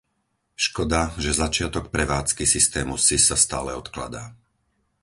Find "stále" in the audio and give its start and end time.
3.45-3.71